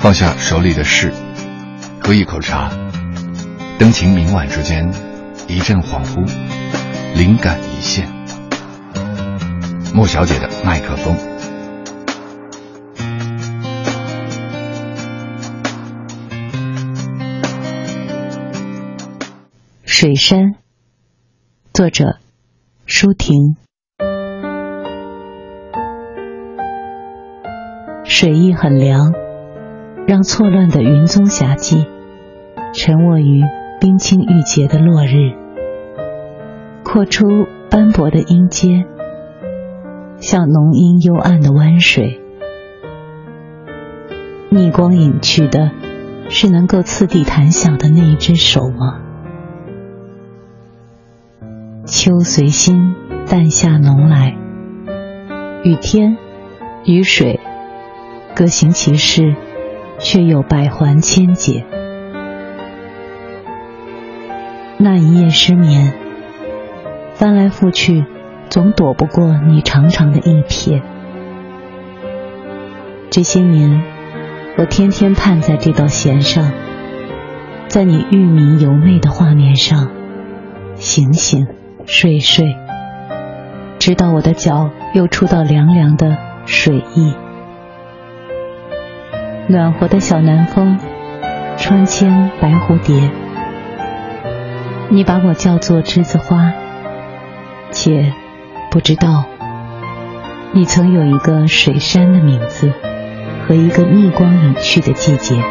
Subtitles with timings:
[0.00, 1.12] 放下手里的事，
[2.00, 2.70] 喝一口茶，
[3.78, 4.88] 灯情明晚之间，
[5.48, 6.24] 一阵恍惚，
[7.14, 8.08] 灵感一现。
[9.92, 11.16] 莫小姐的麦克风。
[19.84, 20.54] 水山，
[21.74, 22.18] 作者
[22.86, 23.56] 舒婷。
[28.04, 29.12] 水意很凉，
[30.08, 31.86] 让错乱的云踪霞迹
[32.72, 33.42] 沉卧于
[33.78, 35.36] 冰清玉洁的落日，
[36.82, 37.26] 扩出
[37.70, 38.86] 斑驳的音阶，
[40.16, 42.22] 像浓阴幽暗的湾水。
[44.48, 45.72] 逆光隐去的，
[46.30, 49.02] 是能够次第弹响的那一只手吗？
[51.84, 52.94] 秋随心
[53.26, 54.34] 淡下浓来，
[55.64, 56.16] 与天
[56.86, 57.38] 与水
[58.34, 59.36] 各行其事，
[59.98, 61.64] 却又百环千结。
[64.76, 65.92] 那一夜失眠，
[67.14, 68.04] 翻来覆去，
[68.48, 70.80] 总躲不过你长长的一瞥。
[73.10, 73.82] 这些年，
[74.56, 76.52] 我天天盼在这道弦上，
[77.66, 79.90] 在你玉明柔媚的画面上，
[80.74, 81.46] 醒醒。
[81.90, 82.54] 睡睡，
[83.78, 87.14] 直到我的脚又触到凉凉的水意。
[89.50, 90.78] 暖和的小南风，
[91.56, 93.10] 穿牵白蝴蝶。
[94.90, 96.52] 你把我叫做栀子花，
[97.70, 98.12] 且
[98.70, 99.24] 不知道，
[100.52, 102.70] 你曾有一个水山的名字
[103.46, 105.42] 和一个逆光隐去的季节。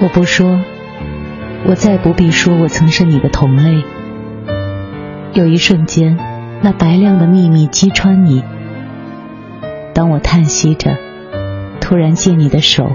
[0.00, 0.58] 我不说。
[1.66, 3.84] 我再不必说，我曾是你的同类。
[5.34, 6.16] 有一瞬间，
[6.62, 8.42] 那白亮的秘密击穿你。
[10.00, 10.96] 当我叹息着
[11.78, 12.90] 突然借你的手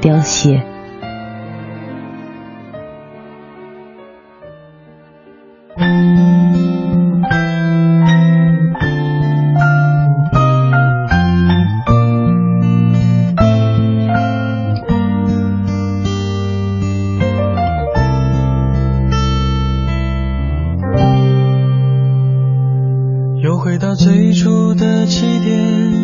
[0.00, 0.64] 凋谢。
[23.42, 26.03] 又回到最初的起点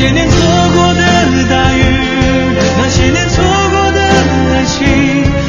[0.00, 0.36] 那些年错
[0.76, 1.02] 过的
[1.50, 1.82] 大雨，
[2.78, 4.86] 那些年错过的爱情，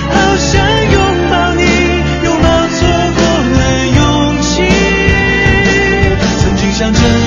[0.09, 0.59] 好想
[0.91, 0.99] 拥
[1.29, 1.61] 抱你，
[2.23, 2.79] 拥抱错
[3.13, 3.21] 过
[3.53, 3.57] 的
[3.95, 4.63] 勇气。
[6.41, 7.18] 曾经想着。